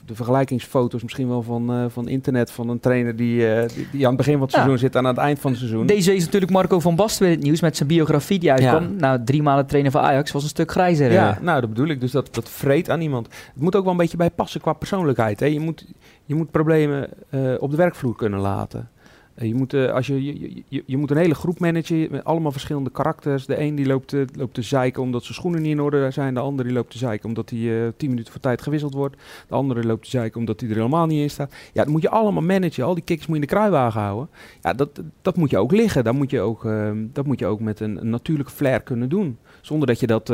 [0.07, 4.03] de, vergelijkingsfoto's misschien wel van, eh, van internet van een trainer die, eh, die, die
[4.03, 4.57] aan het begin van het Ja.
[4.57, 5.87] seizoen zit en aan het eind van het seizoen.
[5.87, 8.83] Deze is natuurlijk Marco van Basten weer in het nieuws met zijn biografie die uitkwam.
[8.83, 8.89] Ja.
[8.99, 11.13] Nou, drie maanden trainer van Ajax was een stuk grijzer.
[11.13, 11.43] Ja, eh.
[11.43, 12.01] nou dat bedoel ik.
[12.01, 13.27] Dus dat, dat vreet aan iemand.
[13.27, 15.41] Het moet ook wel een beetje bij passen qua persoonlijkheid.
[15.41, 15.47] Hè.
[15.47, 15.87] Je, moet,
[16.25, 17.09] je moet problemen
[17.59, 18.89] op de werkvloer kunnen laten.
[19.35, 20.25] Eh, je, moet, eh, als je,
[20.69, 23.47] je, je, moet een hele groep managen met allemaal verschillende karakters.
[23.47, 26.35] De een die loopt, te- loopt te zeiken omdat zijn schoenen niet in orde zijn.
[26.35, 29.17] De ander die loopt te zeiken omdat hij tien minuten voor tijd gewisseld wordt.
[29.49, 31.55] De andere loopt te zeiken omdat hij er helemaal niet in staat.
[31.73, 32.85] Ja, dat moet je allemaal managen.
[32.85, 34.29] Al die kikkers moet je in de kruiwagen houden.
[34.63, 36.05] Ja, dat, dat moet je ook liggen.
[36.05, 39.39] Dat moet je ook, eh, dat moet je ook met een, natuurlijke flair kunnen doen.
[39.61, 40.33] Zonder dat, je dat,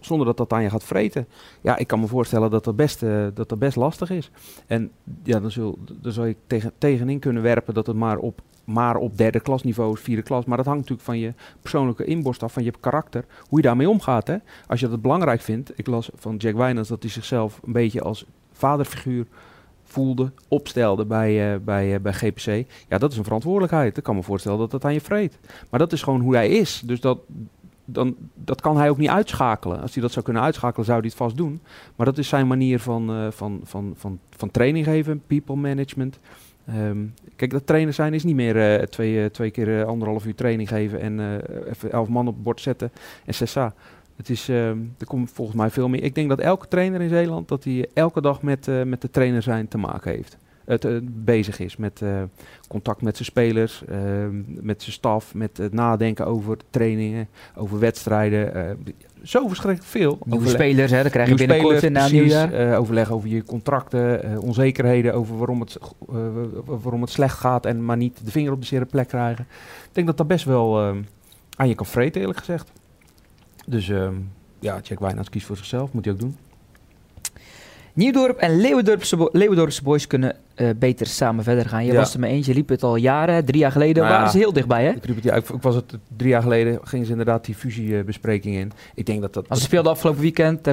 [0.00, 1.26] zonder dat dat aan je gaat vreten.
[1.60, 3.00] Ja, ik kan me voorstellen dat dat best,
[3.34, 4.30] dat dat best lastig is.
[4.66, 4.90] En
[5.22, 8.96] ja, dan, zul, dan zou je tegen, tegenin kunnen werpen dat het maar op, maar
[8.96, 10.44] op derde klasniveau vierde klas.
[10.44, 13.88] Maar dat hangt natuurlijk van je persoonlijke inborst af, van je karakter, hoe je daarmee
[13.88, 14.26] omgaat.
[14.26, 14.36] Hè?
[14.66, 18.00] Als je dat belangrijk vindt, ik las van Jack Wijnands dat hij zichzelf een beetje
[18.00, 19.26] als vaderfiguur
[19.84, 22.66] voelde, opstelde bij, eh, bij, eh, bij GPC.
[22.88, 23.96] Ja, dat is een verantwoordelijkheid.
[23.96, 25.38] Ik kan me voorstellen dat dat aan je vreet.
[25.70, 26.82] Maar dat is gewoon hoe hij is.
[26.84, 27.18] Dus dat,
[27.84, 29.80] dan, dat kan hij ook niet uitschakelen.
[29.80, 31.60] Als hij dat zou kunnen uitschakelen, zou hij het vast doen.
[31.96, 36.18] Maar dat is zijn manier van, eh, van, van, van, van training geven, people management.
[36.66, 36.98] Ehm,
[37.36, 40.34] kijk, dat trainer zijn is niet meer eh, twee, eh, twee keer eh, anderhalf uur
[40.34, 42.92] training geven en even elf man op het bord zetten
[43.24, 43.74] en cessa.
[44.16, 46.02] Het is, ehm, er komt volgens mij veel meer.
[46.02, 49.42] Ik denk dat elke trainer in Zeeland, dat hij elke dag met, met de trainer
[49.42, 50.36] zijn te maken heeft.
[50.64, 50.86] Het
[51.24, 52.02] bezig is met
[52.68, 58.78] contact met zijn spelers, ehm, met zijn staf, met het nadenken over trainingen, over wedstrijden.
[59.24, 60.18] Zo verschrikkelijk veel.
[60.24, 62.52] Nieuwe Overleg- spelers, hè, dat krijg je binnenkort in na nieuwjaar.
[62.52, 66.16] eh, overleg over je contracten, eh, onzekerheden over waarom het, eh,
[66.64, 69.46] waarom het slecht gaat en maar niet de vinger op de zere plek krijgen.
[69.84, 70.96] Ik denk dat dat best wel eh,
[71.56, 72.72] aan je kan vreten, eerlijk gezegd.
[73.66, 74.14] Dus ehm,
[74.58, 76.36] ja, Jack Wijnands kiest voor zichzelf, moet hij ook doen.
[77.94, 81.84] Nieuwdorp en Leeuwendorpse, bo- Leeuwendorpse boys kunnen eh, beter samen verder gaan.
[81.84, 81.98] Je Ja.
[81.98, 83.44] was er mee eens, je liep het al jaren.
[83.44, 84.12] Drie jaar geleden Nou ja.
[84.14, 84.90] waren ze heel dichtbij, hè?
[84.90, 87.54] Ik, riep het, ja, ik, ik was het drie jaar geleden, gingen ze inderdaad die
[87.54, 88.72] fusiebespreking in.
[88.94, 89.48] Ik denk dat dat...
[89.48, 90.66] Als ze speelden afgelopen weekend,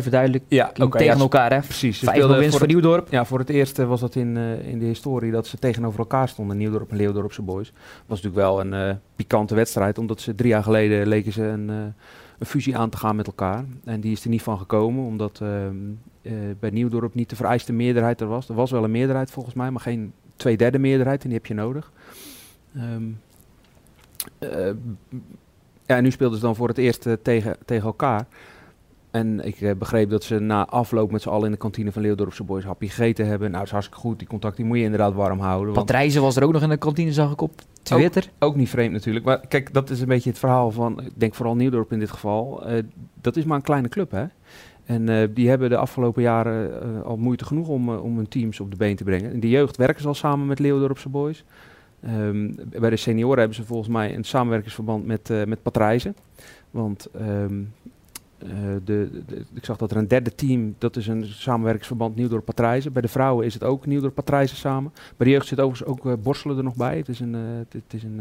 [0.48, 1.60] ja, oké, tegen elkaar, hè?
[1.60, 2.00] Precies.
[2.00, 3.08] Ze 5 speelden winst voor voor Nieuwdorp.
[3.12, 6.00] Ja, voor het eerst eh, was dat in, eh, in de historie dat ze tegenover
[6.00, 7.74] elkaar stonden, Nieuwdorp en Leeuwdorpse Boys.
[8.06, 11.70] was natuurlijk wel een eh, pikante wedstrijd, omdat ze drie jaar geleden leken ze een,
[11.70, 11.76] eh,
[12.42, 13.66] een fusie aan te gaan met elkaar.
[13.84, 18.22] En die is er niet van gekomen, omdat eh, bij Nieuwdorp niet de vereiste meerderheid
[18.22, 18.50] er was.
[18.50, 21.48] Er was wel een meerderheid volgens mij, maar geen twee derde meerderheid en die heb
[21.48, 21.92] je nodig.
[22.76, 23.04] Ehm,
[24.40, 24.74] eh,
[25.86, 28.28] ja, en nu speelden ze dan voor het eerst eh, tegen, tegen elkaar.
[29.12, 32.02] En ik eh, begreep dat ze na afloop met z'n allen in de kantine van
[32.02, 33.48] Leeuwdorpse Boys hapje gegeten hebben.
[33.48, 34.20] Nou, dat is hartstikke goed.
[34.20, 35.74] Die contact die moet je inderdaad warm houden.
[35.74, 38.30] Want Patrijzen was er ook nog in de kantine, zag ik op Twitter.
[38.40, 39.26] ook niet vreemd natuurlijk.
[39.26, 42.12] Maar kijk, dat is een beetje het verhaal van, ik denk vooral Nieuwdorp in dit
[42.12, 42.66] geval.
[42.66, 42.84] eh,
[43.22, 44.26] dat is maar een kleine club, hè.
[44.86, 48.72] En eh, die hebben de afgelopen jaren al moeite genoeg om, om hun teams op
[48.72, 49.34] de been te brengen.
[49.34, 51.44] In de jeugd werken ze al samen met Leeuwdorpse Boys.
[52.02, 56.16] Ehm, bij de senioren hebben ze volgens mij een samenwerkingsverband met, met Patrijzen.
[56.72, 57.54] Want ehm,
[58.42, 58.50] eh,
[58.84, 59.22] de,
[59.54, 62.94] ik zag dat er een derde team, dat is een samenwerkingsverband Nieuwdorp Patrijzen.
[62.94, 64.92] Bij de vrouwen is het ook Nieuwdorp Patrijzen samen.
[65.18, 66.98] Bij de jeugd zit overigens ook eh, Borselen er nog bij.
[66.98, 68.20] Het is een, eh, het, is een,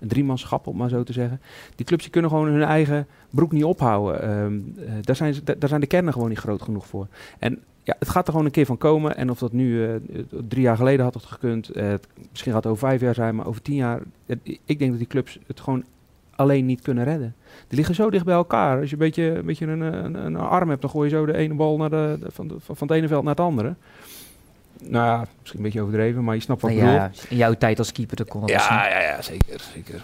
[0.00, 1.40] een driemanschap, om maar zo te zeggen.
[1.74, 4.22] Die clubs kunnen gewoon hun eigen broek niet ophouden.
[4.22, 7.06] Ehm, eh, daar, zijn ze, daar zijn de kernen gewoon niet groot genoeg voor.
[7.38, 9.16] En ja, het gaat er gewoon een keer van komen.
[9.16, 10.00] En of dat nu
[10.48, 11.70] drie jaar geleden had het gekund.
[12.30, 14.02] misschien gaat het over vijf jaar zijn, maar over tien jaar.
[14.44, 15.84] ik denk dat die clubs het gewoon
[16.36, 17.34] alleen niet kunnen redden.
[17.68, 18.76] Die liggen zo dicht bij elkaar.
[18.80, 21.26] Als je een beetje, een, beetje een, een, een arm hebt, dan gooi je zo
[21.26, 23.74] de ene bal naar de, de- van, de- van, het ene veld naar het andere.
[24.82, 27.02] Nou ja, misschien een beetje overdreven, maar je snapt wat ik Nou bedoel.
[27.14, 28.50] ja, in jouw tijd als keeper dat kon dat.
[28.50, 29.60] Ja, ja, ja, zeker.
[29.74, 30.02] zeker.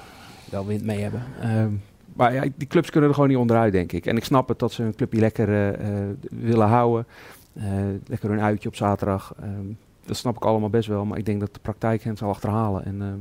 [0.51, 1.23] Wel wind mee hebben.
[1.41, 1.71] Ehm,
[2.13, 4.07] maar ja, die clubs kunnen er gewoon niet onderuit, denk ik.
[4.07, 7.07] En ik snap het dat ze een clubje lekker eh, eh, willen houden.
[7.53, 7.65] Eh,
[8.07, 9.35] lekker hun uitje op zaterdag.
[9.43, 9.67] Ehm,
[10.05, 11.05] dat snap ik allemaal best wel.
[11.05, 12.85] Maar ik denk dat de praktijk hen zal achterhalen.
[12.85, 13.19] En ehm,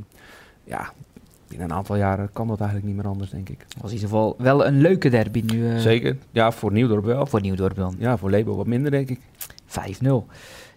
[0.64, 0.92] ja,
[1.58, 3.58] binnen een aantal jaren kan dat eigenlijk niet meer anders, denk ik.
[3.80, 6.16] was in ieder geval wel een leuke derby nu eh, Zeker.
[6.30, 7.26] Ja, voor Nieuwdorp wel.
[7.26, 7.94] voor Nieuwdorp dan.
[7.98, 9.20] Ja, voor Lebo wat minder, denk ik.
[9.66, 10.26] 5-0.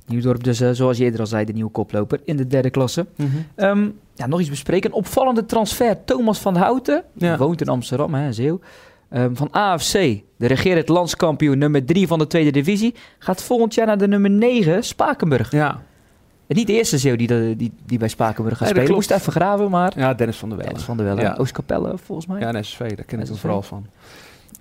[0.07, 3.05] Nieuwdorp dus, eh, zoals je eerder al zei, de nieuwe koploper in de derde klasse.
[3.55, 4.89] Ehm, ja, nog iets bespreken.
[4.89, 6.03] Een opvallende transfer.
[6.05, 7.37] Thomas van Houten, Ja.
[7.37, 8.59] woont in Amsterdam, hè, Zeeuw.
[9.09, 9.91] Ehm, van AFC,
[10.37, 14.29] de regerend landskampioen nummer 3 van de tweede divisie, gaat volgend jaar naar de nummer
[14.29, 15.51] 9, Spakenburg.
[15.51, 15.81] Ja.
[16.47, 18.93] Niet de eerste Zeeuw die, de- die, die bij Spakenburg gaat Nee, spelen.
[18.95, 19.93] Moest even graven, maar...
[19.99, 20.67] ja, Dennis van der Wel.
[20.67, 21.21] Dennis van der Welle.
[21.21, 21.35] Ja.
[21.39, 22.39] Oostkapelle, volgens mij.
[22.39, 23.85] Ja, en SSV, daar ken ik hem vooral van.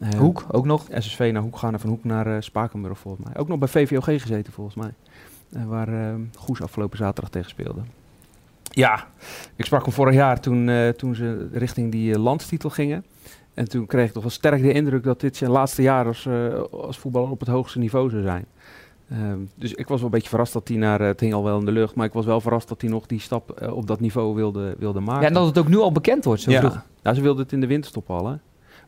[0.00, 0.86] Eh, Hoek, ook nog.
[0.98, 3.36] SSV naar Hoek gaan en van Hoek naar eh, Spakenburg volgens mij.
[3.36, 4.90] Ook nog bij VVOG gezeten volgens mij.
[5.52, 7.80] Eh, waar eh, Goes afgelopen zaterdag tegen speelde.
[8.70, 9.06] Ja,
[9.56, 13.04] ik sprak hem vorig jaar toen, eh, toen ze richting die eh, landstitel gingen.
[13.54, 16.26] En toen kreeg ik toch wel sterk de indruk dat dit zijn laatste jaar als,
[16.26, 18.44] eh, als voetballer op het hoogste niveau zou zijn.
[19.08, 21.44] Ehm, dus ik was wel een beetje verrast dat hij naar, eh, het hing al
[21.44, 23.76] wel in de lucht, maar ik was wel verrast dat hij nog die stap eh,
[23.76, 25.22] op dat niveau wilde, wilde maken.
[25.22, 26.60] Ja, en dat het ook nu al bekend wordt, zo ja.
[26.60, 26.84] vroeg.
[27.02, 28.36] Nou, ze wilden het in de winterstop al, hè.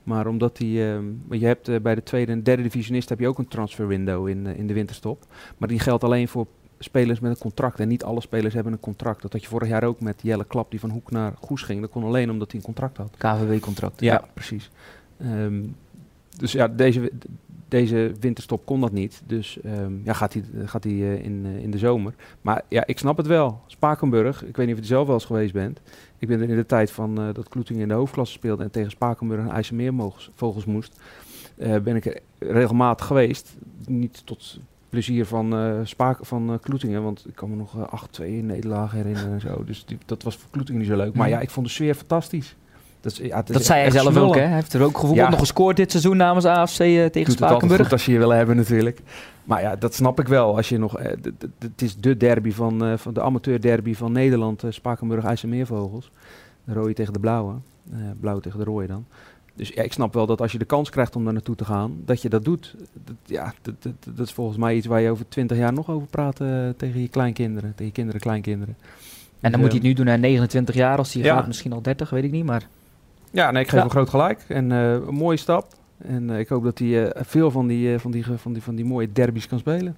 [0.02, 3.18] Maar omdat die, ehm, want je hebt eh, bij de tweede en derde divisionist heb
[3.18, 5.24] je ook een transfer window in, in de winterstop.
[5.57, 6.46] Maar die geldt alleen voor
[6.79, 7.81] spelers met een contract.
[7.81, 9.22] En niet alle spelers hebben een contract.
[9.22, 11.81] Dat had je vorig jaar ook met Jelle Klap die van Hoek naar Goes ging.
[11.81, 13.14] Dat kon alleen omdat hij een contract had.
[13.18, 14.00] KVW-contract.
[14.00, 14.70] Ja, precies.
[15.18, 15.62] Ehm,
[16.37, 17.12] dus ja, deze,
[17.68, 19.22] deze winterstop kon dat niet.
[19.26, 22.14] Dus ehm, ja, gaat hij, gaat hij eh, in, eh, in de zomer.
[22.42, 23.61] Maar ja, ik snap het wel.
[23.66, 25.81] Spakenburg, ik weet niet of je er zelf wel eens geweest bent.
[26.18, 28.70] Ik ben er in de tijd van eh, dat Kloetingen in de hoofdklasse speelde en
[28.70, 31.00] tegen Spakenburg en IJsselmeervogels moest.
[31.57, 33.57] ben ik er regelmatig geweest.
[33.87, 38.24] Niet tot plezier van, Spaak, van eh, Kloetingen, want ik kan me nog eh, 8-2
[38.24, 39.64] nederlagen herinneren en zo.
[39.64, 41.14] Dus die, dat was voor Kloetingen niet zo leuk.
[41.14, 42.57] Maar ja, ik vond de sfeer fantastisch.
[43.07, 44.29] Dat, ja, zei hij zelf smullen.
[44.29, 44.40] ook, hè?
[44.40, 45.29] Hij heeft er ook gevoetbald, Ja.
[45.31, 47.83] nog gescoord dit seizoen namens AFC eh, tegen Spakenburg.
[47.83, 49.01] goed als je je willen hebben natuurlijk.
[49.45, 50.57] Maar ja, dat snap ik wel.
[50.57, 51.12] Als je nog, eh,
[51.59, 56.11] het is de derby van, eh, van de amateur derby van Nederland, Spakenburg IJsselmeervogels.
[56.64, 57.55] De rode tegen de blauwe,
[58.21, 59.05] blauwe tegen de rode dan.
[59.55, 61.64] Dus ja, ik snap wel dat als je de kans krijgt om daar naartoe te
[61.64, 62.75] gaan, dat je dat doet.
[63.05, 65.90] Dat, ja, dat, dat, dat is volgens mij iets waar je over twintig jaar nog
[65.90, 66.37] over praat
[66.77, 68.77] tegen je kleinkinderen, tegen je kinderen, kleinkinderen.
[69.40, 71.37] En dan Dus, moet hij het nu doen naar 29 jaar, als hij Ja.
[71.37, 72.45] gaat misschien al 30, weet ik niet.
[72.45, 72.66] Maar
[73.37, 73.81] Ja, nee, ik geef Ja.
[73.85, 74.44] hem groot gelijk.
[74.49, 75.66] En eh, een mooie stap.
[76.09, 78.62] En eh, ik hoop dat hij eh, veel van die, eh, van, die, van, die,
[78.62, 79.96] van die mooie derbies kan spelen.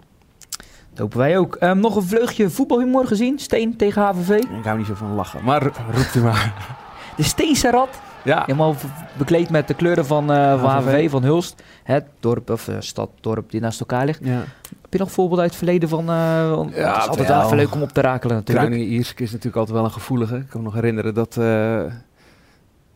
[0.91, 1.55] dat hopen wij ook.
[1.57, 3.39] Ehm, nog een vleugje voetbalhumor gezien.
[3.39, 4.29] Steen tegen HVV.
[4.31, 6.55] Ik hou niet zo van lachen, maar roept u maar.
[7.17, 7.89] De Steense Rad.
[8.25, 8.75] Ja, Helemaal
[9.17, 10.85] bekleed met de kleuren van, eh van HVV.
[10.87, 11.63] HVV, van Hulst.
[11.83, 14.21] Het dorp, of eh, stad, dorp die naast elkaar ligt.
[14.25, 14.43] ja.
[14.83, 16.09] Heb je nog voorbeeld uit het verleden van...
[16.11, 17.43] eh, want Ja, het is altijd wel.
[17.45, 18.67] even leuk om op te rakelen natuurlijk.
[18.67, 20.37] Kruiningen-Iersk is natuurlijk altijd wel een gevoelige.
[20.37, 21.37] Ik kan me nog herinneren dat...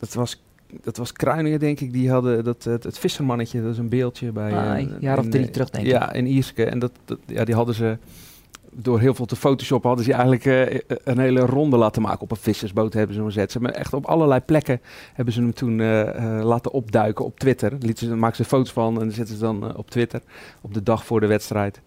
[0.03, 0.41] eh, dat was...
[0.83, 1.93] Dat was Kruiningen, denk ik.
[1.93, 4.53] Die hadden dat, het, het vissermannetje, dat is een beeldje bij...
[4.53, 5.91] Ah, eh, een jaar of drie eh, terug, denk ik.
[5.91, 6.65] Ja, in Ierske.
[6.65, 7.97] En dat, dat, ja, die hadden ze...
[8.75, 12.21] Door heel veel te photoshoppen hadden ze eigenlijk eh, een hele ronde laten maken.
[12.21, 13.51] Op een vissersboot hebben ze hem gezet.
[13.51, 14.81] Ze hebben echt op allerlei plekken
[15.13, 17.73] hebben ze hem toen eh, eh, laten opduiken op Twitter.
[17.79, 20.21] Lieten ze, maken ze foto's van en zetten ze dan eh, op Twitter.
[20.61, 21.81] Op de dag voor de wedstrijd.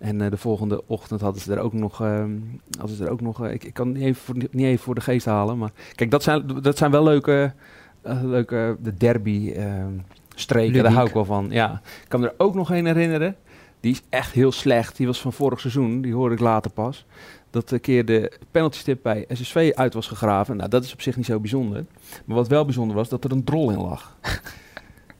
[0.00, 2.00] En eh, de volgende ochtend hadden ze er ook nog.
[2.00, 2.30] ehm,
[2.78, 4.84] hadden ze er ook nog eh, ik, ik kan het niet even, voor, niet even
[4.84, 5.58] voor de geest halen.
[5.58, 7.52] Maar kijk, dat zijn, dat zijn wel leuke.
[8.02, 9.92] eh, leuke de derby ehm,
[10.34, 10.82] streken.
[10.82, 11.46] Daar hou ik wel van.
[11.50, 11.80] Ja.
[12.02, 13.36] Ik kan me er ook nog een herinneren.
[13.80, 14.96] Die is echt heel slecht.
[14.96, 16.00] Die was van vorig seizoen.
[16.00, 17.06] Die hoorde ik later pas.
[17.50, 20.56] Dat een keer de penaltystip bij SSV uit was gegraven.
[20.56, 21.84] Nou, dat is op zich niet zo bijzonder.
[22.24, 24.16] Maar wat wel bijzonder was, dat er een drol in lag.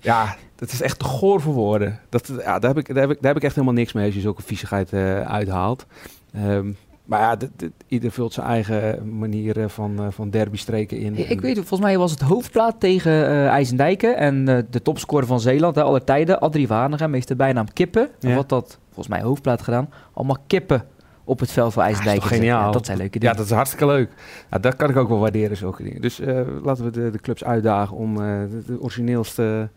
[0.00, 1.98] ja, dat is echt te goor voor woorden.
[2.08, 4.04] Dat, ja, daar, heb ik, daar, heb ik, daar heb ik echt helemaal niks mee
[4.06, 5.86] als je zulke viezigheid eh, uithaalt.
[6.32, 6.70] Ehm,
[7.04, 10.98] Maar ja, dit- dit- ieder vult zijn eigen manier eh, van, eh, van derby streken
[10.98, 11.16] in.
[11.16, 15.40] Ik, ik weet, volgens mij was het hoofdplaat tegen eh IJsendijken en de topscorer van
[15.40, 18.08] Zeeland, hè, aller tijden, Adrie Wanegem, heeft de bijnaam Kippen.
[18.20, 20.84] En wat dat, volgens mij hoofdplaat gedaan, allemaal kippen
[21.30, 22.22] op het veld toch zetten.
[22.22, 22.66] geniaal?
[22.66, 23.36] Ja, dat zijn leuke Ja, dingen.
[23.36, 24.10] dat is hartstikke leuk.
[24.50, 26.00] Ja, dat kan ik ook wel waarderen, zulke dingen.
[26.00, 29.68] Dus eh, laten we de, de clubs uitdagen om eh, de, de origineelste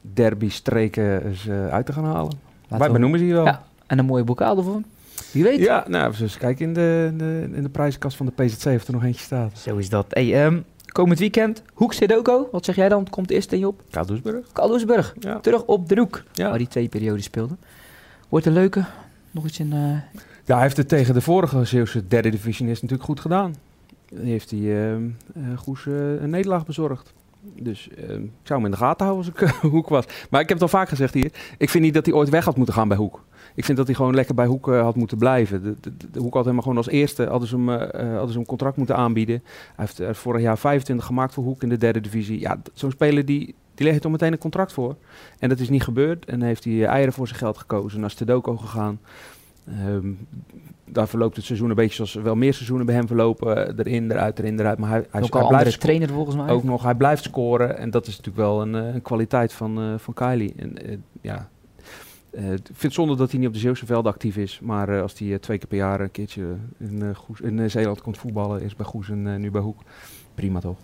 [0.00, 2.32] derby-streken eens eh, uit te gaan halen.
[2.62, 3.44] Laten Wij we- benoemen ze hier wel.
[3.44, 3.62] Ja.
[3.86, 4.80] En een mooie bokaal ervoor.
[5.32, 5.58] Wie weet.
[5.58, 8.92] Ja, nou, dus kijken in de, de, in de prijzenkast van de PZC of er
[8.92, 9.58] nog eentje staat.
[9.58, 10.06] Zo is dat.
[10.08, 10.58] Hey, ehm,
[10.92, 12.48] komend weekend, Hoek Sedoko.
[12.52, 13.06] Wat zeg jij dan?
[13.10, 13.82] Komt eerst in je op?
[14.52, 15.14] Kaldoesburg.
[15.18, 15.38] Ja.
[15.40, 16.48] Terug op de Hoek, Ja.
[16.48, 17.58] waar die twee perioden speelden.
[18.28, 18.84] Wordt een leuke.
[19.30, 19.72] Nog iets in...
[20.50, 23.54] ja, hij heeft het tegen de vorige Zeeuwse derde divisionist natuurlijk goed gedaan.
[24.08, 24.96] Die heeft hij eh,
[25.56, 27.12] Goes eh, een nederlaag bezorgd.
[27.42, 30.04] Dus eh, ik zou hem in de gaten houden als ik eh, Hoek was.
[30.30, 31.32] Maar ik heb het al vaak gezegd hier.
[31.58, 33.24] Ik vind niet dat hij ooit weg had moeten gaan bij Hoek.
[33.54, 35.78] Ik vind dat hij gewoon lekker bij Hoek had moeten blijven.
[36.10, 38.96] De, Hoek had hem gewoon als eerste hadden ze hem, hadden ze hem contract moeten
[38.96, 39.42] aanbieden.
[39.44, 42.40] Hij heeft eh, vorig jaar 25 gemaakt voor Hoek in de derde divisie.
[42.40, 44.96] Ja, zo'n speler die, die legt er meteen een contract voor.
[45.38, 46.24] En dat is niet gebeurd.
[46.24, 48.00] En heeft hij eieren voor zijn geld gekozen.
[48.00, 49.00] Naar Stedoko gegaan.
[49.70, 50.08] Ehm,
[50.84, 53.66] daar verloopt het seizoen een beetje zoals wel meer seizoenen bij hem verlopen.
[53.68, 54.78] eh, erin, eruit, erin, eruit.
[54.78, 56.48] Maar hij, hij, ook hij al andere blijft trainer volgens mij.
[56.48, 57.78] ook nog, hij blijft scoren.
[57.78, 60.54] En dat is natuurlijk wel een, eh, een kwaliteit van, eh, van Kylie.
[60.56, 60.74] En,
[61.20, 61.48] ja,
[62.30, 64.60] eh, ik vind het zonde dat hij niet op de Zeeuwse velden actief is.
[64.62, 66.42] Maar als hij twee keer per jaar een keertje
[66.78, 69.80] in, eh, Goes, in Zeeland komt voetballen, is bij Goes en nu bij Hoek.
[70.34, 70.76] Prima toch?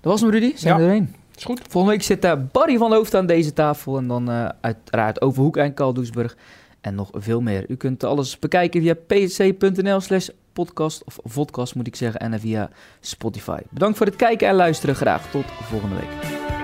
[0.00, 0.52] Dat was hem, Rudy.
[0.56, 0.80] Zijn Ja.
[0.80, 1.14] we erheen.
[1.36, 1.60] Is goed.
[1.68, 3.96] Volgende week zit daar Barry van Hoofd aan deze tafel.
[3.96, 6.36] En dan eh, uiteraard over Hoek en Kaldoesburg.
[6.84, 7.64] En nog veel meer.
[7.68, 11.04] U kunt alles bekijken via psc.nl slash podcast.
[11.04, 12.20] Of vodcast moet ik zeggen.
[12.20, 12.70] En via
[13.00, 13.58] Spotify.
[13.70, 14.94] Bedankt voor het kijken en luisteren.
[14.94, 16.63] Graag tot volgende week.